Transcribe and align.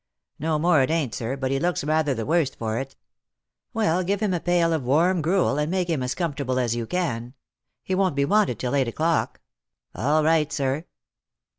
"No 0.39 0.57
more 0.57 0.81
it 0.81 0.89
ain't, 0.89 1.13
sir; 1.13 1.37
but 1.37 1.51
he 1.51 1.59
looks 1.59 1.83
rather 1.83 2.15
the 2.15 2.25
worst 2.25 2.55
for 2.57 2.79
it."" 2.79 2.95
Well, 3.75 4.01
give 4.03 4.19
him 4.19 4.33
a 4.33 4.39
pail 4.39 4.73
of 4.73 4.81
warm 4.83 5.21
gruel, 5.21 5.59
and 5.59 5.69
make 5.69 5.91
him 5.91 6.01
as 6.01 6.15
comfortable 6.15 6.57
as 6.57 6.75
you 6.75 6.87
can. 6.87 7.35
He 7.83 7.93
won't 7.93 8.15
be 8.15 8.25
wanted 8.25 8.57
till 8.57 8.73
eight 8.73 8.87
o'clock." 8.87 9.41
"All 9.93 10.23
right, 10.23 10.51
sir!" 10.51 10.85